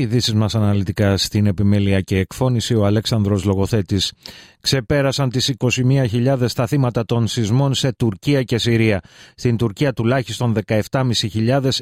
Οι 0.00 0.02
ειδήσεις 0.02 0.34
μας 0.34 0.54
αναλυτικά 0.54 1.16
στην 1.16 1.46
επιμέλεια 1.46 2.00
και 2.00 2.18
εκφώνηση 2.18 2.74
ο 2.74 2.86
Αλέξανδρος 2.86 3.44
Λογοθέτης 3.44 4.12
ξεπέρασαν 4.60 5.30
τις 5.30 5.54
21.000 5.58 6.46
τα 6.54 6.66
θύματα 6.66 7.04
των 7.04 7.26
σεισμών 7.26 7.74
σε 7.74 7.92
Τουρκία 7.92 8.42
και 8.42 8.58
Συρία. 8.58 9.00
Στην 9.34 9.56
Τουρκία 9.56 9.92
τουλάχιστον 9.92 10.56
17.500 10.66 10.82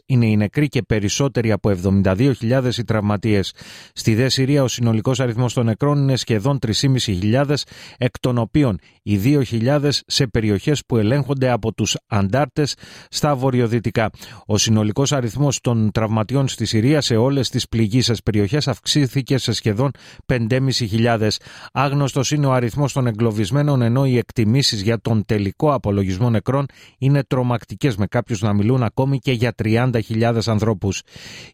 είναι 0.07 0.27
οι 0.27 0.37
νεκροί 0.37 0.69
και 0.69 0.83
περισσότεροι 0.83 1.53
από 1.53 1.73
72.000 1.83 2.71
οι 2.79 2.85
τραυματίες. 2.85 3.55
Στη 3.93 4.15
δε 4.15 4.29
Συρία 4.29 4.63
ο 4.63 4.69
συνολικός 4.69 5.21
αριθμός 5.21 5.53
των 5.53 5.65
νεκρών 5.65 5.99
είναι 5.99 6.17
σχεδόν 6.17 6.59
3.500 6.67 7.55
εκ 7.99 8.19
των 8.21 8.39
οποίων 8.39 8.79
οι 9.03 9.21
2.000 9.51 9.89
σε 10.07 10.27
περιοχές 10.27 10.83
που 10.87 10.97
ελέγχονται 10.97 11.51
από 11.51 11.73
τους 11.73 11.97
αντάρτες 12.07 12.75
στα 13.11 13.35
βορειοδυτικά. 13.35 14.11
Ο 14.47 14.59
συνολικός 14.59 15.13
αριθμός 15.13 15.61
των 15.61 15.91
τραυματιών 15.93 16.49
στη 16.49 16.65
Συρία 16.65 17.01
σε 17.01 17.17
όλες 17.17 17.49
τις 17.49 17.69
πληγήσεις 17.69 18.08
περιοχές 18.23 18.69
αυξήθηκε 18.69 19.39
σε 19.39 19.53
σχεδόν 19.53 19.91
5.500. 20.27 21.29
Άγνωστος 21.73 22.31
είναι 22.31 22.47
ο 22.47 22.53
αριθμός 22.53 22.93
των 22.93 23.07
εγκλωβισμένων, 23.07 23.83
ενώ 23.83 24.05
οι 24.07 24.17
εκτιμήσεις 24.17 24.83
για 24.83 25.01
τον 25.01 25.25
τελικό 25.27 25.73
απολογισμό 25.73 26.31
νεκρών 26.31 26.67
είναι 26.99 27.23
τρομακτικές, 27.23 27.97
με 27.97 28.07
κάποιους 28.07 28.41
να 28.41 28.53
μιλούν 28.53 28.83
ακόμη 28.83 29.19
και 29.19 29.33
για 29.33 29.55
30.000 29.63 30.39
ανθρώπους. 30.47 31.03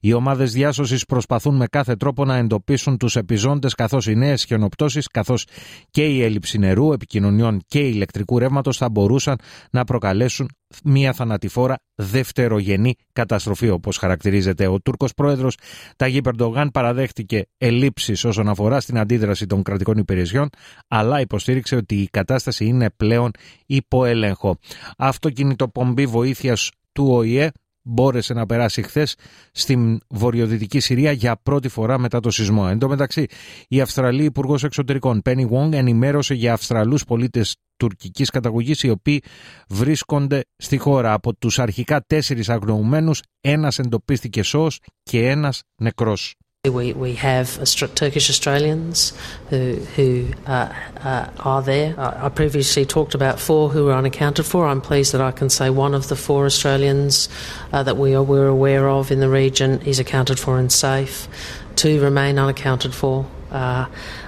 Οι 0.01 0.13
ομάδες 0.13 0.53
διάσωσης 0.53 1.05
προσπαθούν 1.05 1.57
με 1.57 1.67
κάθε 1.67 1.97
τρόπο 1.97 2.25
να 2.25 2.37
εντοπίσουν 2.37 2.97
τους 2.97 3.17
επιζώντες, 3.17 3.75
καθώς 3.75 4.07
οι 4.07 4.15
νέες 4.15 4.45
χιονοπτώσεις, 4.45 5.09
καθώς 5.09 5.47
και 5.91 6.05
η 6.07 6.23
έλλειψη 6.23 6.59
νερού, 6.59 6.93
επικοινωνιών 6.93 7.61
και 7.67 7.79
ηλεκτρικού 7.79 8.39
ρεύματος 8.39 8.77
θα 8.77 8.91
μπορούσαν 8.91 9.39
να 9.71 9.85
προκαλέσουν 9.85 10.49
μια 10.85 11.13
θανατηφόρα 11.13 11.77
δευτερογενή 11.95 12.95
καταστροφή 13.13 13.69
όπως 13.71 13.97
χαρακτηρίζεται. 13.97 14.67
Ο 14.67 14.81
Τούρκος 14.81 15.15
πρόεδρος 15.15 15.57
Ταγί 15.97 16.21
Περντογάν 16.21 16.71
παραδέχτηκε 16.71 17.47
ελλείψεις 17.59 18.25
όσον 18.25 18.49
αφορά 18.49 18.81
στην 18.81 18.99
αντίδραση 18.99 19.47
των 19.47 19.63
κρατικών 19.63 19.97
υπηρεσιών 19.99 20.49
αλλά 20.89 21.21
υποστήριξε 21.21 21.77
ότι 21.77 21.95
η 21.95 22.09
κατάσταση 22.11 22.65
είναι 22.65 22.91
πλέον 22.91 23.31
υπό 23.67 24.05
έλεγχο. 24.05 24.59
Αυτοκινητοπομπή 24.97 26.07
βοήθειας 26.07 26.71
του 26.93 27.07
ΟΗΕ 27.11 27.51
μπόρεσε 27.85 28.35
να 28.35 28.47
περάσει 28.47 28.83
χθες 28.83 29.17
στην 29.53 30.01
βορειοδυτική 30.09 30.81
Συρία 30.81 31.13
για 31.13 31.37
πρώτη 31.43 31.69
φορά 31.69 31.99
μετά 31.99 32.21
το 32.21 32.31
σεισμό. 32.31 32.67
Εν 32.71 32.79
τω 32.79 32.89
μεταξύ, 32.89 33.27
η 33.69 33.81
Αυστραλή 33.81 34.25
Υπουργός 34.25 34.65
Εξωτερικών 34.65 35.23
Πένι 35.23 35.49
Wong 35.53 35.73
ενημέρωσε 35.73 36.35
για 36.35 36.53
Αυστραλούς 36.53 37.05
πολίτες 37.05 37.57
τουρκικής 37.77 38.31
καταγωγής 38.31 38.83
οι 38.83 38.91
οποίοι 38.91 39.23
βρίσκονται 39.69 40.41
στη 40.57 40.77
χώρα. 40.77 41.13
Από 41.13 41.35
τους 41.35 41.59
αρχικά 41.59 42.05
τέσσερις 42.07 42.49
αγνοωμένου, 42.49 43.13
ένας 43.41 43.79
εντοπίστηκε 43.79 44.43
σώος 44.43 44.81
και 45.03 45.29
ένας 45.29 45.63
νεκρός. 45.81 46.35
We, 46.65 46.95
we 46.95 47.13
have 47.17 47.63
Turkish 47.95 48.31
Australians 48.31 49.13
who, 49.51 49.75
who 49.97 50.29
uh, 50.47 50.73
uh, 50.97 51.29
are 51.41 51.61
there. 51.61 51.95
I, 52.01 52.31
previously 52.31 52.87
talked 52.87 53.15
about 53.15 53.39
four 53.39 53.69
who 53.69 53.85
were 53.85 53.93
unaccounted 53.93 54.47
for. 54.47 54.67
I'm 54.67 54.81
pleased 54.81 55.13
that 55.13 55.21
I 55.21 55.31
can 55.31 55.51
say 55.51 55.69
one 55.69 55.93
of 55.93 56.09
the 56.09 56.17
four 56.17 56.47
Australians 56.47 57.29
uh, 57.71 57.83
that 57.83 57.99
we 57.99 58.15
are 58.15 58.23
we're 58.23 58.49
aware 58.49 58.89
of 58.89 59.11
in 59.11 59.21
the 59.21 59.29
region 59.29 59.83
is 59.83 59.99
accounted 59.99 60.39
for 60.41 60.59
and 60.59 60.73
safe. 60.73 61.29
Two 61.77 62.01
remain 62.01 62.39
unaccounted 62.39 62.95
for, 62.95 63.27
uh, 63.51 63.85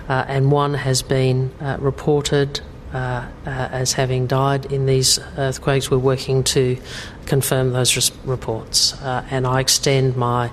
uh, 0.07 0.25
and 0.29 0.53
one 0.53 0.75
has 0.75 1.01
been 1.01 1.51
uh, 1.63 1.79
reported 1.81 2.61
as 2.93 3.95
having 3.95 4.27
died 4.27 4.71
in 4.71 4.85
these 4.85 5.19
earthquakes. 5.39 5.91
We're 5.91 5.99
working 5.99 6.45
to 6.45 6.77
confirm 7.25 7.73
those 7.73 8.11
reports, 8.25 8.95
and 9.03 9.47
I 9.47 9.61
extend 9.61 10.17
my 10.17 10.51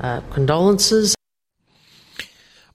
Uh, 0.00 0.20
condolences 0.32 1.14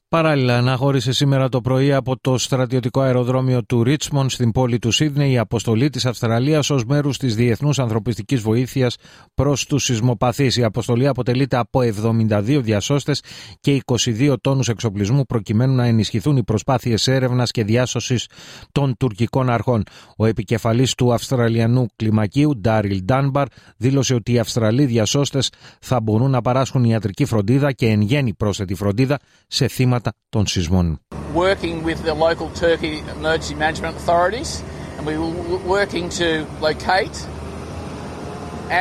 Παράλληλα, 0.10 0.58
αναχώρησε 0.58 1.12
σήμερα 1.12 1.50
το 1.50 1.62
πρωί 1.62 1.94
από 1.94 2.20
το 2.22 2.38
στρατιωτικό 2.38 3.02
αεροδρόμιο 3.02 3.64
του 3.64 3.84
Ρίτσμον 3.84 4.30
στην 4.30 4.52
πόλη 4.52 4.80
του 4.80 4.92
Σίδνεϊ 4.92 5.32
η 5.32 5.38
αποστολή 5.38 5.90
της 5.90 6.06
Αυστραλίας 6.06 6.70
ως 6.70 6.86
μέρους 6.86 7.18
της 7.18 7.36
Διεθνούς 7.36 7.80
Ανθρωπιστικής 7.80 8.42
Βοήθειας 8.42 8.96
προς 9.34 9.66
τους 9.66 9.84
σεισμοπαθείς. 9.84 10.58
Η 10.58 10.64
αποστολή 10.64 11.08
αποτελείται 11.08 11.58
από 11.58 11.80
72 11.82 12.62
διασώστες 12.62 13.24
και 13.60 13.82
22 13.86 14.36
τόνους 14.42 14.68
εξοπλισμού 14.68 15.26
προκειμένου 15.26 15.74
να 15.74 15.86
ενισχυθούν 15.86 16.38
οι 16.38 16.44
προσπάθειες 16.44 17.08
έρευνας 17.08 17.52
και 17.52 17.64
διάσωσης 17.64 18.28
των 18.72 18.98
τουρκικών 18.98 19.50
αρχών. 19.50 19.84
Ο 20.18 20.26
επικεφαλής 20.26 20.96
του 20.96 21.14
Αυστραλιανού 21.14 21.86
κλιμακίου, 21.96 22.58
Ντάριλ 22.58 23.04
Ντάνμπαρ, 23.04 23.48
δήλωσε 23.78 24.14
ότι 24.14 24.32
οι 24.32 24.40
Αυστραλοί 24.40 24.86
διασώστες 24.86 25.52
θα 25.82 26.02
μπορούν 26.02 26.32
να 26.32 26.42
παράσχουν 26.42 26.84
ιατρική 26.84 27.26
φροντίδα 27.26 27.72
και 27.72 27.88
εν 27.88 28.02
γέννη 28.02 28.34
πρόσθετη 28.34 28.76
φροντίδα 28.76 29.20
σε 29.48 29.68
θύματα 29.68 29.98
θύματα 30.00 30.14
των 30.30 30.48
σεισμών. 30.48 31.00
Working 31.34 31.84
with 31.84 32.00
the 32.10 32.16
local 32.28 32.50
Turkey 32.66 32.96
emergency 33.18 33.56
management 33.66 33.96
authorities 34.02 34.52
and 34.98 35.04
we 35.12 35.16
were 35.22 35.34
working 35.78 36.06
to 36.22 36.28
locate, 36.68 37.16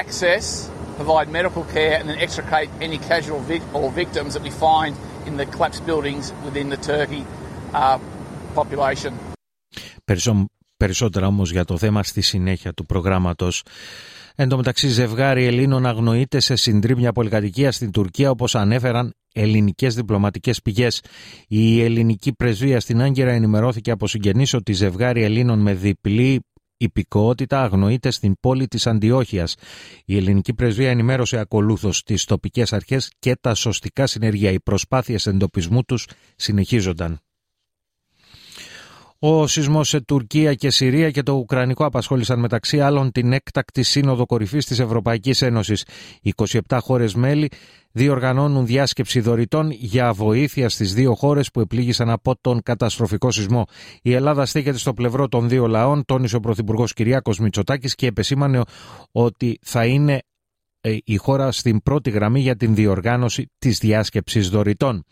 access, 0.03 0.45
provide 1.01 1.29
medical 1.41 1.65
care 1.75 1.95
and 1.99 2.05
then 2.09 2.19
extricate 2.27 2.69
any 2.87 2.99
casual 3.11 3.41
vic- 3.51 3.69
or 3.79 3.84
victims 4.03 4.31
that 4.34 4.45
we 4.49 4.53
find 4.67 4.93
in 5.29 5.34
the 5.41 5.47
collapsed 5.55 5.84
buildings 5.91 6.25
within 6.47 6.67
the 6.75 6.81
Turkey 6.93 7.23
uh, 7.73 7.99
population. 8.55 9.12
Περισσότερα 10.77 11.27
όμως 11.27 11.50
για 11.50 11.65
το 11.65 11.79
θέμα 11.79 12.03
στη 12.03 12.21
συνέχεια 12.21 12.73
του 12.73 12.87
προγράμματος. 12.87 13.62
Εν 14.41 14.49
τω 14.49 14.56
μεταξύ, 14.56 14.88
ζευγάρι 14.88 15.44
Ελλήνων 15.44 15.87
αγνοείται 15.87 16.41
σε 16.41 16.56
συντρίμια 16.56 17.12
πολυκατοικία 17.12 17.72
στην 17.72 17.91
Τουρκία, 17.91 18.31
όπως 18.31 18.54
ανέφεραν 18.54 19.15
ελληνικές 19.32 19.94
διπλωματικές 19.94 20.62
πηγές. 20.62 21.03
Η 21.49 21.82
ελληνική 21.82 22.32
πρεσβεία 22.32 22.81
στην 22.81 23.00
Άγκυρα 23.00 23.32
ενημερώθηκε 23.32 23.91
από 23.91 24.06
συγγενείς 24.06 24.54
ότι 24.54 24.72
ζευγάρι 24.72 25.22
Ελλήνων 25.22 25.59
με 25.59 25.75
διπλή 25.75 26.41
υπηκότητα 26.76 27.62
αγνοείται 27.62 28.10
στην 28.10 28.34
πόλη 28.41 28.66
της 28.66 28.87
Αντιόχειας. 28.87 29.54
Η 30.04 30.16
ελληνική 30.16 30.55
πρεσβεία 30.55 30.91
ενημέρωσε 30.91 31.38
ακολούθως 31.38 32.03
τις 32.03 32.25
τοπικές 32.25 32.72
αρχές 32.72 33.12
και 33.19 33.37
τα 33.41 33.55
σωστικά 33.55 34.06
συνεργεία. 34.06 34.50
Οι 34.50 34.60
προσπάθειες 34.60 35.26
εντοπισμού 35.26 35.82
τους 35.82 36.06
συνεχίζονταν. 36.37 37.20
Ο 39.21 39.47
σεισμός 39.47 39.89
σε 39.89 40.01
Τουρκία 40.01 40.55
και 40.55 40.71
Συρία 40.71 41.11
και 41.11 41.23
το 41.23 41.33
Ουκρανικό 41.33 41.84
απασχόλησαν 41.84 42.39
μεταξύ 42.39 42.81
άλλων 42.81 43.12
την 43.12 43.33
έκτακτη 43.33 43.83
σύνοδο 43.83 44.27
κορυφής 44.27 44.67
της 44.67 44.79
Ευρωπαϊκής 44.79 45.43
Ένωσης. 45.43 45.84
27 46.37 46.79
χώρες 46.81 47.15
μέλη 47.15 47.49
διοργανώνουν 47.93 48.67
διάσκεψη 48.67 49.21
δωρητών 49.21 49.71
για 49.71 50.12
βοήθεια 50.12 50.69
στις 50.69 50.95
δύο 50.95 51.15
χώρες 51.15 51.51
που 51.51 51.61
επλήγησαν 51.61 52.11
από 52.11 52.34
τον 52.41 52.62
καταστροφικό 52.62 53.31
σεισμό. 53.31 53.65
Η 54.03 54.12
Ελλάδα 54.12 54.47
στέκεται 54.47 54.79
στο 54.79 54.93
πλευρό 54.93 55.29
των 55.29 55.49
δύο 55.49 55.67
λαών, 55.67 56.05
τόνισε 56.05 56.37
ο 56.37 56.41
Πρωθυπουργός 56.41 56.93
Κυριάκος 56.93 57.39
Μητσοτάκης 57.39 57.95
και 57.95 58.06
επεσήμανε 58.06 58.61
ότι 59.12 59.59
θα 59.62 59.87
είναι 59.87 60.12
ε, 60.12 60.19
η 61.04 61.16
χώρα 61.16 61.53
στην 61.53 61.82
πρώτη 61.82 62.10
γραμμή 62.10 62.41
για 62.41 62.56
την 62.56 62.75
διοργάνωση 62.75 63.50
της 63.59 63.78
διάσκεψης 63.78 64.49
δωρητών. 64.49 65.04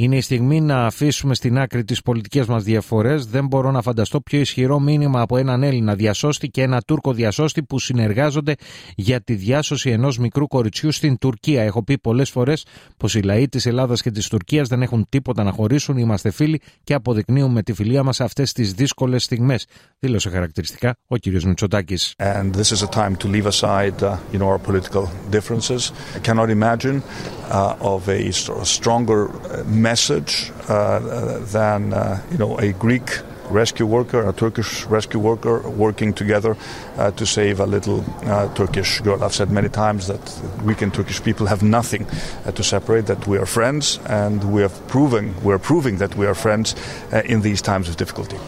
Είναι 0.00 0.16
η 0.16 0.20
στιγμή 0.20 0.60
να 0.60 0.86
αφήσουμε 0.86 1.34
στην 1.34 1.58
άκρη 1.58 1.84
τις 1.84 2.02
πολιτικές 2.02 2.46
μας 2.46 2.62
διαφορές. 2.62 3.26
Δεν 3.26 3.46
μπορώ 3.46 3.70
να 3.70 3.82
φανταστώ 3.82 4.20
πιο 4.20 4.40
ισχυρό 4.40 4.78
μήνυμα 4.78 5.20
από 5.20 5.36
έναν 5.36 5.62
Έλληνα 5.62 5.94
διασώστη 5.94 6.48
και 6.48 6.62
ένα 6.62 6.82
Τούρκο 6.86 7.12
διασώστη 7.12 7.62
που 7.62 7.78
συνεργάζονται 7.78 8.54
για 8.96 9.20
τη 9.20 9.34
διάσωση 9.34 9.90
ενός 9.90 10.18
μικρού 10.18 10.46
κοριτσιού 10.46 10.92
στην 10.92 11.18
Τουρκία. 11.18 11.62
Έχω 11.62 11.84
πει 11.84 11.98
πολλές 11.98 12.30
φορές 12.30 12.66
πως 12.96 13.14
οι 13.14 13.22
λαοί 13.22 13.48
της 13.48 13.66
Ελλάδας 13.66 14.02
και 14.02 14.10
της 14.10 14.28
Τουρκίας 14.28 14.68
δεν 14.68 14.82
έχουν 14.82 15.06
τίποτα 15.08 15.42
να 15.42 15.52
χωρίσουν. 15.52 15.96
Είμαστε 15.96 16.30
φίλοι 16.30 16.60
και 16.84 16.94
αποδεικνύουμε 16.94 17.62
τη 17.62 17.72
φιλία 17.72 18.02
μας 18.02 18.16
σε 18.16 18.24
αυτές 18.24 18.52
τις 18.52 18.72
δύσκολες 18.72 19.24
στιγμές. 19.24 19.66
Δήλωσε 19.98 20.30
χαρακτηριστικά 20.30 20.94
ο 21.06 21.16
κ. 21.16 21.26
Μητσοτάκης. 21.26 22.14
And 22.18 22.52
this 22.54 22.70
is 22.72 22.82
a 22.82 22.90
time 23.00 23.16
to 23.16 23.28
leave 23.28 23.46
aside, 23.46 24.02
uh, 24.02 24.16
you 24.32 24.38
know, 24.38 24.48
our 24.48 24.58
political 24.58 25.07
differences. 25.30 25.92
I 26.14 26.20
cannot 26.20 26.50
imagine 26.50 27.02
uh, 27.44 27.76
of 27.80 28.08
a 28.08 28.32
stronger 28.32 29.28
message 29.64 30.52
uh, 30.68 31.38
than 31.52 31.92
uh, 31.92 32.22
you 32.30 32.38
know 32.38 32.58
a 32.58 32.72
Greek 32.72 33.20
rescue 33.50 33.86
worker, 33.86 34.28
a 34.28 34.32
Turkish 34.32 34.84
rescue 34.84 35.20
worker 35.20 35.68
working 35.70 36.12
together 36.12 36.56
uh, 36.96 37.10
to 37.12 37.26
save 37.26 37.60
a 37.60 37.66
little 37.66 38.04
uh, 38.24 38.52
Turkish 38.54 39.00
girl. 39.00 39.22
I've 39.22 39.34
said 39.34 39.50
many 39.50 39.68
times 39.68 40.06
that 40.06 40.20
Greek 40.58 40.82
and 40.82 40.92
Turkish 40.92 41.22
people 41.22 41.46
have 41.46 41.62
nothing 41.62 42.06
uh, 42.44 42.52
to 42.52 42.62
separate, 42.62 43.06
that 43.06 43.26
we 43.26 43.38
are 43.38 43.46
friends, 43.46 43.98
and 44.06 44.52
we 44.52 44.62
have 44.62 44.86
proven, 44.88 45.34
we 45.42 45.52
are 45.52 45.58
proving 45.58 45.98
that 45.98 46.14
we 46.16 46.26
are 46.26 46.34
friends 46.34 46.74
uh, 47.12 47.22
in 47.24 47.40
these 47.40 47.62
times 47.62 47.88
of 47.88 47.96
difficulty. 47.96 48.38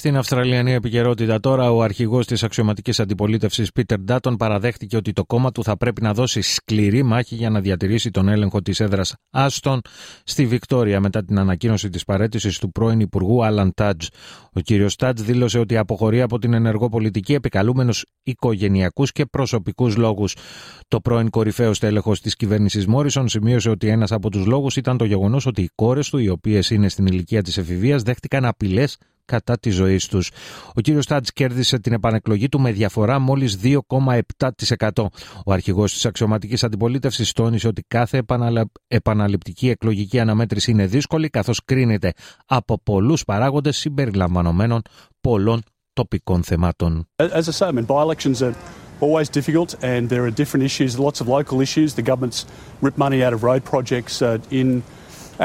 Στην 0.00 0.16
Αυστραλιανή 0.16 0.72
επικαιρότητα 0.72 1.40
τώρα, 1.40 1.72
ο 1.72 1.82
αρχηγός 1.82 2.26
της 2.26 2.42
αξιωματικής 2.42 3.00
αντιπολίτευσης 3.00 3.72
Πίτερ 3.72 3.98
Ντάτον 4.00 4.36
παραδέχτηκε 4.36 4.96
ότι 4.96 5.12
το 5.12 5.24
κόμμα 5.24 5.52
του 5.52 5.62
θα 5.62 5.76
πρέπει 5.76 6.02
να 6.02 6.14
δώσει 6.14 6.40
σκληρή 6.40 7.02
μάχη 7.02 7.34
για 7.34 7.50
να 7.50 7.60
διατηρήσει 7.60 8.10
τον 8.10 8.28
έλεγχο 8.28 8.62
της 8.62 8.80
έδρας 8.80 9.14
Άστον 9.30 9.80
στη 10.24 10.46
Βικτόρια 10.46 11.00
μετά 11.00 11.24
την 11.24 11.38
ανακοίνωση 11.38 11.88
της 11.88 12.04
παρέτησης 12.04 12.58
του 12.58 12.70
πρώην 12.70 13.00
Υπουργού 13.00 13.44
Άλαν 13.44 13.72
Τάτζ. 13.74 14.06
Ο 14.52 14.60
κ. 14.60 14.92
Τάτζ 14.98 15.22
δήλωσε 15.22 15.58
ότι 15.58 15.76
αποχωρεί 15.76 16.20
από 16.20 16.38
την 16.38 16.52
ενεργό 16.52 16.88
πολιτική 16.88 17.34
επικαλούμενος 17.34 18.04
οικογενειακούς 18.22 19.12
και 19.12 19.24
προσωπικούς 19.24 19.96
λόγους. 19.96 20.36
Το 20.88 21.00
πρώην 21.00 21.30
κορυφαίο 21.30 21.72
τέλεχο 21.78 22.12
της 22.12 22.36
κυβέρνησης 22.36 22.86
Μόρισον 22.86 23.28
σημείωσε 23.28 23.70
ότι 23.70 23.88
ένας 23.88 24.12
από 24.12 24.30
τους 24.30 24.46
λόγους 24.46 24.76
ήταν 24.76 24.96
το 24.96 25.04
γεγονός 25.04 25.46
ότι 25.46 25.62
οι 25.62 25.68
κόρες 25.74 26.08
του, 26.08 26.18
οι 26.18 26.28
οποίες 26.28 26.70
είναι 26.70 26.88
στην 26.88 27.06
ηλικία 27.06 27.42
της 27.42 27.58
εφηβείας, 27.58 28.02
δέχτηκαν 28.02 28.44
απειλές 28.44 28.96
κατά 29.30 29.58
τη 29.58 29.70
ζωή 29.70 30.00
τους. 30.08 30.30
Ο 30.74 30.80
κύριος 30.80 31.06
Τάτζ 31.06 31.28
κέρδισε 31.34 31.78
την 31.78 31.92
επανεκλογή 31.92 32.48
του 32.48 32.60
με 32.60 32.72
διαφορά 32.72 33.18
μόλις 33.18 33.58
2,7%. 33.62 35.06
Ο 35.44 35.52
αρχηγός 35.52 35.92
της 35.92 36.06
αξιωματικής 36.06 36.64
αντιπολίτευσης 36.64 37.32
τόνισε 37.32 37.68
ότι 37.68 37.84
κάθε 37.88 38.22
επαναληπτική 38.88 39.68
εκλογική 39.68 40.18
αναμέτρηση 40.18 40.70
είναι 40.70 40.86
δύσκολη, 40.86 41.28
καθώς 41.28 41.60
κρίνεται 41.64 42.12
από 42.46 42.80
πολλούς 42.82 43.24
παράγοντες 43.24 43.76
συμπεριλαμβανομένων 43.76 44.82
πολλών 45.20 45.62
τοπικών 45.92 46.42
θεμάτων. 46.42 47.08
As 47.16 47.48
I 47.48 47.52
say, 47.58 47.66
I 47.66 47.72
mean, 47.72 47.84
by-elections 47.84 48.42
are 48.42 48.54
always 49.00 49.28
difficult 49.38 49.70
and 49.92 50.08
there 50.12 50.24
are 50.26 50.34
different 50.42 50.64
issues, 50.70 50.90
lots 51.06 51.18
of 51.22 51.26
local 51.38 51.56
issues. 51.66 51.88
The 52.00 52.06
government's 52.10 52.40
ripped 52.84 53.00
money 53.06 53.18
out 53.24 53.32
of 53.36 53.40
road 53.50 53.62
projects 53.72 54.14
uh, 54.22 54.38
in 54.60 54.68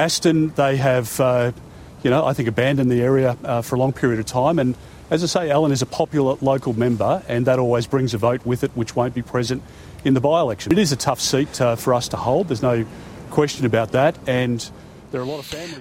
Aston. 0.05 0.37
They 0.63 0.75
have 0.89 1.07
uh, 1.19 1.51
you 2.05 2.11
know, 2.11 2.23
I 2.23 2.33
think 2.33 2.47
abandoned 2.47 2.91
the 2.91 3.01
area 3.01 3.35
uh, 3.43 3.63
for 3.63 3.75
a 3.75 3.79
long 3.79 3.91
period 3.91 4.19
of 4.19 4.27
time. 4.27 4.59
And 4.59 4.75
as 5.09 5.23
I 5.23 5.25
say, 5.25 5.49
Alan 5.49 5.71
is 5.71 5.81
a 5.81 5.87
popular 5.87 6.37
local 6.39 6.73
member, 6.73 7.23
and 7.27 7.47
that 7.47 7.57
always 7.57 7.87
brings 7.87 8.13
a 8.13 8.19
vote 8.19 8.45
with 8.45 8.63
it, 8.63 8.69
which 8.75 8.95
won't 8.95 9.15
be 9.15 9.23
present 9.23 9.63
in 10.03 10.13
the 10.13 10.21
by-election. 10.21 10.71
It 10.71 10.77
is 10.77 10.91
a 10.91 10.95
tough 10.95 11.19
seat 11.19 11.59
uh, 11.59 11.75
for 11.75 11.95
us 11.95 12.07
to 12.09 12.17
hold. 12.17 12.49
There's 12.49 12.61
no 12.61 12.85
question 13.31 13.65
about 13.65 13.93
that. 13.93 14.19
And 14.27 14.69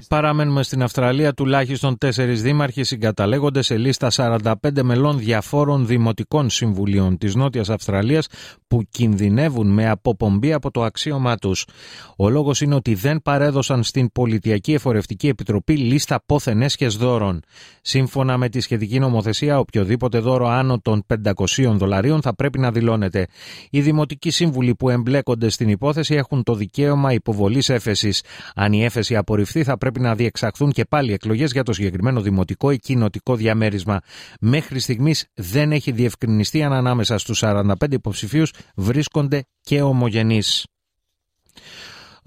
Παραμένουμε 0.09 0.63
στην 0.63 0.83
Αυστραλία. 0.83 1.35
Τουλάχιστον 1.35 1.99
τέσσερις 1.99 2.43
δήμαρχοι 2.43 2.83
συγκαταλέγονται 2.83 3.63
σε 3.63 3.77
λίστα 3.77 4.11
45 4.11 4.53
μελών 4.83 5.19
διαφόρων 5.19 5.87
δημοτικών 5.87 6.51
συμβουλίων 6.51 7.19
της 7.19 7.35
Νότιας 7.35 7.71
Αυστραλίας 7.71 8.27
που 8.67 8.83
κινδυνεύουν 8.91 9.67
με 9.67 9.89
αποπομπή 9.91 10.53
από 10.53 10.71
το 10.71 10.83
αξίωμά 10.83 11.37
τους. 11.37 11.67
Ο 12.17 12.29
λόγος 12.29 12.61
είναι 12.61 12.75
ότι 12.75 12.95
δεν 12.95 13.23
παρέδωσαν 13.23 13.83
στην 13.83 14.13
Πολιτιακή 14.13 14.73
Εφορευτική 14.73 15.29
Επιτροπή 15.29 15.77
λίστα 15.77 16.23
πόθεν 16.27 16.63
έσχε 16.63 16.87
δώρων. 16.87 17.41
Σύμφωνα 17.83 18.37
με 18.37 18.49
τη 18.49 18.61
σχετική 18.61 18.99
νομοθεσία, 18.99 19.59
οποιοδήποτε 19.59 20.19
δώρο 20.19 20.49
άνω 20.49 20.81
των 20.81 21.05
500 21.35 21.73
δολαρίων 21.77 22.23
θα 22.23 22.35
πρέπει 22.35 22.59
να 22.59 22.71
δηλώνεται. 22.71 23.27
Οι 23.71 23.81
δημοτικοί 23.81 24.31
σύμβουλοι 24.31 24.75
που 24.75 24.89
εμπλέκονται 24.89 25.49
στην 25.49 25.69
υπόθεση 25.69 26.15
έχουν 26.15 26.43
το 26.43 26.55
δικαίωμα 26.55 27.13
υποβολής 27.13 27.69
έφεσης. 27.69 28.23
Αν 28.55 28.73
η 28.73 28.85
έφεση 28.85 29.17
απορριφθεί, 29.25 29.65
θα 29.65 29.79
πρέπει 29.79 30.01
να 30.01 30.15
διεξαχθούν 30.15 30.71
και 30.71 30.85
πάλι 30.85 31.13
εκλογές 31.13 31.53
για 31.53 31.63
το 31.63 31.73
συγκεκριμένο 31.73 32.21
δημοτικό 32.21 32.71
ή 32.71 32.79
κοινοτικό 32.79 33.37
διαμέρισμα. 33.37 34.01
Μέχρι 34.41 34.79
στιγμής 34.79 35.27
δεν 35.35 35.73
έχει 35.73 35.91
διευκρινιστεί 35.93 36.63
αν 36.63 36.73
ανάμεσα 36.73 37.19
στους 37.19 37.43
45 37.45 37.73
υποψηφίους 37.91 38.53
βρίσκονται 38.77 39.45
και 39.61 39.83
ομογενείς. 39.83 40.67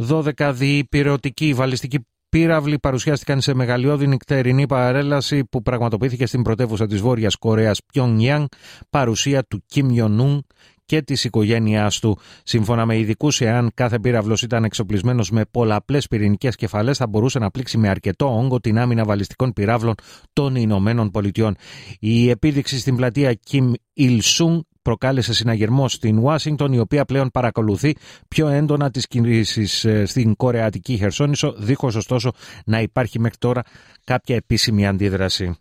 12 0.07 0.51
διπυρωτικοί 0.53 1.53
βαλιστικοί 1.53 2.05
πύραυλοι 2.29 2.79
παρουσιάστηκαν 2.79 3.41
σε 3.41 3.53
μεγαλειώδη 3.53 4.07
νυχτερινή 4.07 4.65
παρέλαση 4.65 5.45
που 5.45 5.61
πραγματοποιήθηκε 5.61 6.25
στην 6.25 6.41
πρωτεύουσα 6.41 6.87
της 6.87 7.01
Βόρειας 7.01 7.35
Κορέας 7.35 7.79
Pyongyang, 7.93 8.45
παρουσία 8.89 9.43
του 9.43 9.63
Kim 9.73 9.85
Jong-un 9.85 10.39
και 10.87 11.01
της 11.01 11.23
οικογένειάς 11.23 11.99
του. 11.99 12.17
Σύμφωνα 12.43 12.85
με 12.85 12.97
ειδικούς, 12.97 13.41
εάν 13.41 13.71
κάθε 13.73 13.99
πύραυλος 13.99 14.41
ήταν 14.41 14.63
εξοπλισμένος 14.63 15.31
με 15.31 15.45
πολλαπλές 15.51 16.07
πυρηνικές 16.07 16.55
κεφαλές, 16.55 16.97
θα 16.97 17.07
μπορούσε 17.07 17.39
να 17.39 17.51
πλήξει 17.51 17.77
με 17.77 17.89
αρκετό 17.89 18.37
όγκο 18.37 18.59
την 18.59 18.79
άμυνα 18.79 19.03
βαλιστικών 19.03 19.53
πυράβλων 19.53 19.93
των 20.33 20.55
Ηνωμένων 20.55 21.11
Πολιτειών. 21.11 21.55
Η 21.99 22.29
επίδειξη 22.29 22.79
στην 22.79 22.95
πλατεία 22.95 23.39
Kim 23.49 23.71
Il-sung 23.99 24.59
προκάλεσε 24.81 25.33
συναγερμό 25.33 25.87
στην 25.87 26.17
Ουάσιγκτον, 26.17 26.73
η 26.73 26.79
οποία 26.79 27.05
πλέον 27.05 27.29
παρακολουθεί 27.31 27.95
πιο 28.27 28.47
έντονα 28.47 28.89
τις 28.89 29.07
κινήσεις 29.07 29.85
στην 30.03 30.35
Κορεατική 30.35 30.97
Χερσόνησο, 30.97 31.55
δίχως 31.57 31.95
ωστόσο 31.95 32.31
να 32.65 32.81
υπάρχει 32.81 33.19
μέχρι 33.19 33.37
τώρα 33.37 33.61
κάποια 34.03 34.35
επίσημη 34.35 34.87
αντίδραση. 34.87 35.55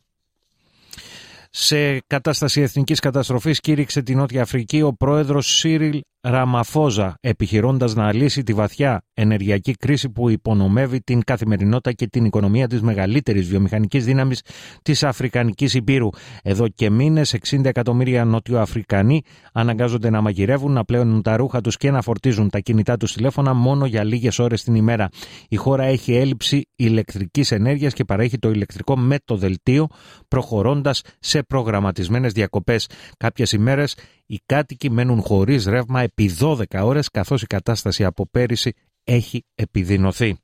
Σε 1.59 2.01
κατάσταση 2.07 2.61
εθνικής 2.61 3.01
καταστροφής 3.01 3.61
κήρυξε 3.61 4.03
την 4.03 4.17
Νότια 4.17 4.43
Αφρική. 4.43 4.83
Ο 4.83 4.93
πρόεδρος 4.93 5.57
Σίριλ 5.57 6.01
Ραμαφόζα, 6.21 7.17
επιχειρώντας 7.21 7.95
να 7.95 8.13
λύσει 8.13 8.43
τη 8.43 8.53
βαθιά 8.53 9.03
ενεργειακή 9.15 9.73
κρίση 9.73 10.11
που 10.11 10.31
υπονομεύει 10.31 11.01
την 11.01 11.25
καθημερινότητα 11.25 11.93
και 11.93 12.07
την 12.07 12.25
οικονομία 12.25 12.67
της 12.67 12.83
μεγαλύτερης 12.83 13.49
βιομηχανικής 13.49 14.05
δύναμης 14.05 14.43
της 14.83 15.05
Αφρικανικής 15.05 15.75
Υπήρου. 15.75 16.09
Εδώ 16.43 16.69
και 16.69 16.91
μήνες 16.91 17.35
60 17.35 17.65
εκατομμύρια 17.65 18.25
Νότιο-Αφρικανοί 18.25 19.23
αναγκάζονται 19.53 20.11
να 20.11 20.21
μαγειρεύουν, 20.21 20.73
να 20.73 20.85
πλέουν 20.85 21.23
τα 21.23 21.37
ρούχα 21.37 21.61
τους 21.61 21.77
και 21.77 21.91
να 21.91 22.03
φορτίζουν 22.03 22.51
τα 22.51 22.59
κινητά 22.59 22.97
τους 22.97 23.13
τηλέφωνα 23.13 23.55
μόνο 23.55 23.87
για 23.87 24.05
λίγες 24.05 24.39
ώρες 24.39 24.63
την 24.63 24.75
ημέρα. 24.75 25.09
Η 25.49 25.57
χώρα 25.57 25.85
έχει 25.85 26.15
έλλειψη 26.15 26.69
ηλεκτρικής 26.77 27.51
ενέργειας 27.51 27.93
και 27.93 28.05
παρέχει 28.05 28.39
το 28.39 28.51
ηλεκτρικό 28.51 28.97
με 28.99 29.17
το 29.25 29.37
δελτίο, 29.37 29.87
προχωρώντας 30.29 31.03
σε 31.21 31.43
προγραμματισμένες 31.43 32.33
διακοπές. 32.33 32.89
Κάποιες 33.17 33.53
ημέρες 33.53 33.97
οι 34.27 34.41
κάτοικοι 34.47 34.91
μένουν 34.91 35.23
χωρίς 35.23 35.67
ρεύμα 35.67 36.01
επί 36.01 36.37
12 36.41 36.65
ώρες 36.83 37.09
καθώς 37.09 37.43
η 37.43 37.47
κατάσταση 37.47 38.05
από 38.05 38.27
πέρυσι 38.27 38.73
έχει 39.05 39.45
επιδεινωθεί. 39.55 40.39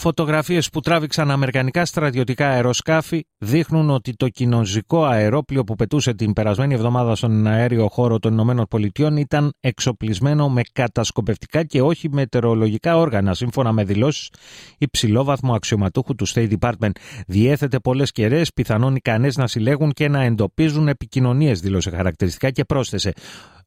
Φωτογραφίες 0.00 0.68
που 0.68 0.80
τράβηξαν 0.80 1.30
αμερικανικά 1.30 1.84
στρατιωτικά 1.84 2.48
αεροσκάφη 2.48 3.24
δείχνουν 3.38 3.90
ότι 3.90 4.14
το 4.14 4.28
κοινοζικό 4.28 5.04
αερόπλιο 5.04 5.64
που 5.64 5.74
πετούσε 5.74 6.14
την 6.14 6.32
περασμένη 6.32 6.74
εβδομάδα 6.74 7.14
στον 7.14 7.46
αέριο 7.46 7.88
χώρο 7.88 8.18
των 8.18 8.32
Ηνωμένων 8.32 8.66
Πολιτειών 8.70 9.16
ήταν 9.16 9.52
εξοπλισμένο 9.60 10.48
με 10.48 10.62
κατασκοπευτικά 10.72 11.64
και 11.64 11.82
όχι 11.82 12.08
μετεωρολογικά 12.10 12.96
όργανα. 12.96 13.34
Σύμφωνα 13.34 13.72
με 13.72 13.84
δηλώσεις 13.84 14.30
υψηλόβαθμου 14.78 15.54
αξιωματούχου 15.54 16.14
του 16.14 16.28
State 16.28 16.52
Department 16.60 16.92
διέθετε 17.26 17.78
πολλές 17.78 18.12
κεραίες, 18.12 18.52
πιθανόν 18.52 18.94
ικανές 18.94 19.36
να 19.36 19.46
συλλέγουν 19.46 19.92
και 19.92 20.08
να 20.08 20.22
εντοπίζουν 20.22 20.88
επικοινωνίες, 20.88 21.60
δήλωσε 21.60 21.90
χαρακτηριστικά 21.90 22.50
και 22.50 22.64
πρόσθεσε 22.64 23.12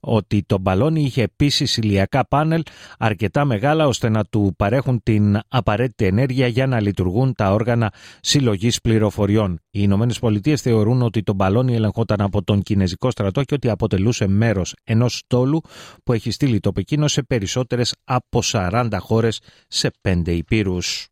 ότι 0.01 0.43
το 0.43 0.60
μπαλόνι 0.60 1.01
είχε 1.01 1.22
επίση 1.22 1.81
ηλιακά 1.81 2.27
πάνελ 2.27 2.63
αρκετά 2.98 3.46
μεγάλα 3.46 3.88
ώστε 3.88 4.10
να 4.10 4.24
του 4.24 4.53
παρέχουν 4.58 5.03
την 5.03 5.39
απαραίτητη 5.48 6.05
ενέργεια 6.05 6.48
για 6.48 6.67
να 6.67 6.81
λειτουργούν 6.81 7.34
τα 7.34 7.53
όργανα 7.53 7.93
συλλογής 8.22 8.81
πληροφοριών. 8.81 9.51
Οι 9.53 9.79
Ηνωμένες 9.84 10.20
Πολιτείες 10.20 10.62
θεωρούν 10.62 11.01
ότι 11.01 11.24
το 11.24 11.34
μπαλόνι 11.34 11.75
ελεγχόταν 11.75 12.22
από 12.22 12.43
τον 12.43 12.62
Κινέζικο 12.62 13.12
στρατό 13.12 13.43
και 13.43 13.53
ότι 13.53 13.70
αποτελούσε 13.70 14.27
μέρος 14.27 14.75
ενός 14.84 15.17
στόλου 15.17 15.62
που 16.03 16.13
έχει 16.13 16.31
στείλει 16.31 16.60
το 16.60 16.72
Πεκίνο 16.72 17.08
σε 17.08 17.24
περισσότερες 17.24 17.96
από 18.03 18.41
40 18.43 18.88
χώρες 19.00 19.41
σε 19.67 19.91
πέντε 20.01 20.31
υπήρους. 20.31 21.08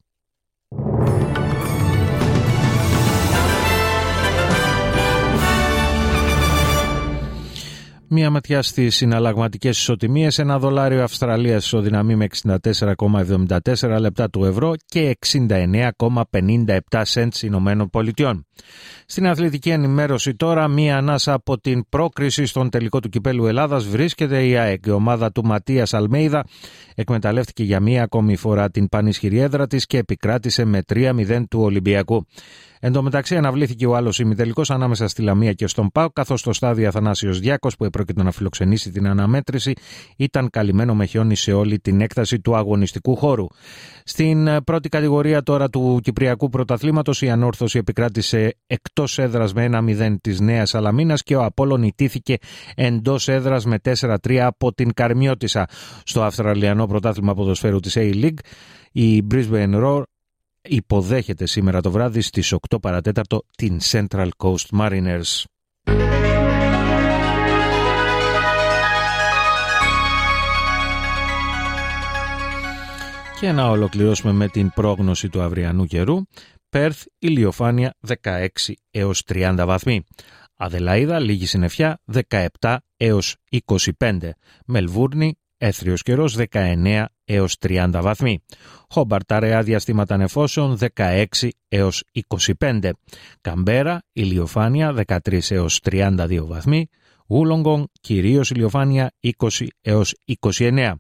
Μία 8.11 8.29
ματιά 8.29 8.61
στις 8.61 8.95
συναλλαγματικές 8.95 9.79
ισοτιμίες. 9.79 10.39
Ένα 10.39 10.59
δολάριο 10.59 11.03
Αυστραλίας 11.03 11.65
ισοδυναμεί 11.65 12.15
με 12.15 12.27
64,74 12.43 13.97
λεπτά 13.99 14.29
του 14.29 14.45
ευρώ 14.45 14.73
και 14.85 15.17
69,57 15.27 17.03
cents 17.13 17.41
Ηνωμένων 17.41 17.89
Πολιτειών. 17.89 18.45
Στην 19.05 19.27
αθλητική 19.27 19.69
ενημέρωση 19.69 20.35
τώρα, 20.35 20.67
μία 20.67 20.97
ανάσα 20.97 21.33
από 21.33 21.59
την 21.59 21.85
πρόκριση 21.89 22.45
στον 22.45 22.69
τελικό 22.69 22.99
του 22.99 23.09
κυπέλου 23.09 23.45
Ελλάδας 23.45 23.85
βρίσκεται 23.85 24.47
η 24.47 24.57
ΑΕΚ. 24.57 24.85
Η 24.85 24.91
ομάδα 24.91 25.31
του 25.31 25.45
Ματίας 25.45 25.93
Αλμέιδα 25.93 26.45
εκμεταλλεύτηκε 26.95 27.63
για 27.63 27.79
μία 27.79 28.03
ακόμη 28.03 28.35
φορά 28.35 28.69
την 28.69 28.89
πανισχυρή 28.89 29.39
έδρα 29.39 29.67
της 29.67 29.85
και 29.85 29.97
επικράτησε 29.97 30.65
με 30.65 30.81
3-0 30.93 31.43
του 31.49 31.61
Ολυμπιακού. 31.61 32.25
Εν 32.81 32.91
τω 32.91 33.03
μεταξύ, 33.03 33.35
αναβλήθηκε 33.35 33.85
ο 33.85 33.95
άλλος 33.95 34.19
ημιτελικός 34.19 34.71
ανάμεσα 34.71 35.07
στη 35.07 35.21
Λαμία 35.21 35.53
και 35.53 35.67
στον 35.67 35.89
Πάο, 35.91 36.09
καθώς 36.09 36.41
το 36.41 36.53
στάδιο 36.53 36.87
Αθανάσιος 36.87 37.39
Διάκος 37.39 37.75
που 37.75 37.85
επρόκειτο 37.99 38.23
να 38.23 38.31
φιλοξενήσει 38.31 38.91
την 38.91 39.07
αναμέτρηση 39.07 39.73
ήταν 40.17 40.49
καλυμμένο 40.49 40.95
με 40.95 41.05
χιόνι 41.05 41.35
σε 41.35 41.51
όλη 41.53 41.79
την 41.79 42.01
έκταση 42.01 42.39
του 42.39 42.55
αγωνιστικού 42.55 43.15
χώρου. 43.15 43.47
Στην 44.03 44.63
πρώτη 44.63 44.89
κατηγορία 44.89 45.43
τώρα 45.43 45.69
του 45.69 45.99
Κυπριακού 46.03 46.49
Πρωταθλήματος, 46.49 47.21
η 47.21 47.29
ανόρθωση 47.29 47.77
επικράτησε 47.77 48.55
εκτός 48.67 49.17
έδρας 49.17 49.53
με 49.53 49.63
1-0 49.63 50.17
της 50.21 50.39
Νέας 50.39 50.75
Αλαμίνα 50.75 51.15
και 51.15 51.35
ο 51.35 51.43
Απόλων 51.43 51.83
ιτήθηκε 51.83 52.37
εντός 52.75 53.27
έδρας 53.27 53.65
με 53.65 53.79
4-3 53.79 54.37
από 54.37 54.73
την 54.73 54.93
Καρμιώτησα. 54.93 55.67
Στο 56.03 56.23
Αυστραλιανό 56.23 56.87
Πρωτάθλημα 56.87 57.33
Ποδοσφαίρου 57.33 57.79
της 57.79 57.93
A-League, 57.97 58.39
η 58.91 59.23
Brisbane 59.31 59.83
Roar 59.83 60.01
υποδέχεται 60.61 61.45
σήμερα 61.45 61.81
το 61.81 61.91
βράδυ 61.91 62.21
στις 62.21 62.53
8 62.69 62.77
παρατέταρτο 62.81 63.43
την 63.55 63.79
Central 63.91 64.29
Coast 64.37 64.79
Mariners. 64.79 65.43
Και 73.39 73.51
να 73.51 73.69
ολοκληρώσουμε 73.69 74.31
με 74.31 74.47
την 74.47 74.71
πρόγνωση 74.73 75.29
του 75.29 75.41
αυριανού 75.41 75.85
καιρού. 75.85 76.21
Πέρθ, 76.69 77.05
ηλιοφάνεια 77.19 77.93
16 78.23 78.47
έως 78.91 79.23
30 79.27 79.63
βαθμοί. 79.65 80.03
Αδελαίδα, 80.55 81.19
λίγη 81.19 81.45
συννεφιά 81.45 81.99
17 82.59 82.77
έως 82.97 83.35
25. 83.99 84.29
Μελβούρνη, 84.65 85.37
έθριος 85.57 86.01
καιρός 86.01 86.37
19 86.51 87.05
έως 87.25 87.57
30 87.59 87.89
βαθμοί. 88.01 88.43
Χόμπαρτ, 88.89 89.31
αραιά 89.31 89.63
διαστήματα 89.63 90.17
νεφώσεων 90.17 90.77
16 90.95 91.25
έως 91.67 92.03
25. 92.59 92.89
Καμπέρα, 93.41 94.01
ηλιοφάνεια 94.13 94.93
13 94.93 95.51
έως 95.51 95.79
32 95.79 96.45
βαθμοί. 96.45 96.89
Ούλογκον, 97.27 97.91
κυρίως 98.01 98.49
ηλιοφάνεια 98.49 99.11
20 99.19 99.67
έως 99.81 100.15
29. 100.41 100.93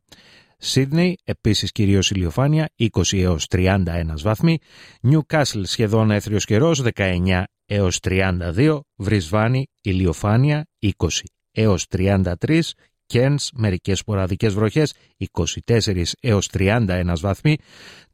Σίδνεϊ, 0.61 1.17
επίσης 1.23 1.71
κυρίως 1.71 2.11
ηλιοφάνεια, 2.11 2.69
20 2.75 3.21
έως 3.21 3.47
31 3.47 4.21
βαθμοί. 4.21 4.57
Νιουκάσλ 5.01 5.61
σχεδόν 5.63 6.11
έθριος 6.11 6.45
καιρός, 6.45 6.81
19 6.81 7.43
έως 7.65 7.99
32. 7.99 8.79
Βρισβάνη, 8.95 9.67
ηλιοφάνεια, 9.81 10.65
20 10.79 11.23
έως 11.51 11.87
33. 11.87 12.73
Κένς, 13.05 13.49
μερικές 13.53 13.99
σποραδικές 13.99 14.53
βροχές, 14.53 14.93
24 15.27 16.03
έως 16.19 16.49
31 16.53 17.13
βαθμοί. 17.19 17.57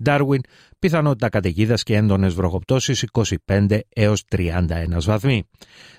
Ντάρουιν, 0.04 0.42
πιθανότητα 0.80 1.30
καταιγίδας 1.30 1.84
και 1.84 1.96
έντονες 1.96 2.34
βροχοπτώσεις 2.34 3.06
25 3.46 3.80
έως 3.90 4.24
31 4.30 5.02
βαθμοί. 5.06 5.44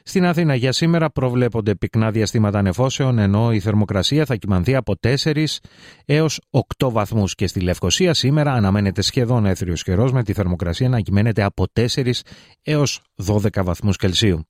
Στην 0.03 0.25
Αθήνα 0.27 0.55
για 0.55 0.73
σήμερα 0.73 1.11
προβλέπονται 1.11 1.75
πυκνά 1.75 2.11
διαστήματα 2.11 2.63
νεφώσεων 2.63 3.19
ενώ 3.19 3.53
η 3.53 3.61
θερμοκρασία 3.61 4.25
θα 4.25 4.37
κοιμανθεί 4.37 4.75
από 4.75 4.95
4 5.01 5.45
έως 6.05 6.41
8 6.79 6.91
βαθμούς 6.91 7.35
και 7.35 7.47
στη 7.47 7.61
Λευκοσία 7.61 8.15
σήμερα 8.15 8.53
αναμένεται 8.53 9.03
σχεδόν 9.03 9.47
έθριος 9.47 9.83
καιρός 9.83 10.13
με 10.13 10.23
τη 10.23 10.33
θερμοκρασία 10.33 10.89
να 10.89 11.01
κυμαίνεται 11.01 11.43
από 11.43 11.65
4 11.73 12.11
έως 12.63 13.01
12 13.27 13.65
βαθμούς 13.65 13.97
Κελσίου. 13.97 14.47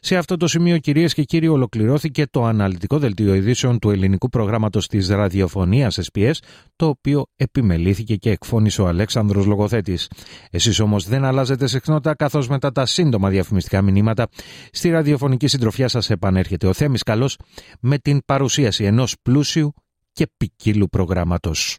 Σε 0.00 0.16
αυτό 0.16 0.36
το 0.36 0.46
σημείο 0.46 0.78
κυρίες 0.78 1.14
και 1.14 1.22
κύριοι 1.22 1.48
ολοκληρώθηκε 1.48 2.26
το 2.30 2.44
αναλυτικό 2.44 2.98
δελτίο 2.98 3.34
ειδήσεων 3.34 3.78
του 3.78 3.90
ελληνικού 3.90 4.28
προγράμματος 4.28 4.86
της 4.86 5.08
ραδιοφωνίας 5.08 5.87
SPS 5.94 6.32
το 6.76 6.86
οποίο 6.86 7.26
επιμελήθηκε 7.36 8.16
και 8.16 8.30
εκφώνησε 8.30 8.82
ο 8.82 8.86
Αλέξανδρος 8.86 9.46
Λογοθέτης. 9.46 10.10
Εσείς 10.50 10.80
όμως 10.80 11.08
δεν 11.08 11.24
αλλάζετε 11.24 11.66
συχνότητα 11.66 12.14
καθώς 12.14 12.48
μετά 12.48 12.72
τα 12.72 12.86
σύντομα 12.86 13.28
διαφημιστικά 13.28 13.82
μηνύματα 13.82 14.28
στη 14.70 14.90
ραδιοφωνική 14.90 15.46
συντροφιά 15.46 15.88
σας 15.88 16.10
επανέρχεται 16.10 16.66
ο 16.66 16.72
Θέμης 16.72 17.02
Καλός 17.02 17.38
με 17.80 17.98
την 17.98 18.20
παρουσίαση 18.24 18.84
ενός 18.84 19.14
πλούσιου 19.22 19.74
και 20.12 20.26
ποικίλου 20.36 20.88
προγράμματος. 20.88 21.78